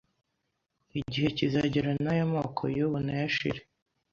[0.99, 3.61] igihe kizagera n’aya moko y’ubu nayo ashire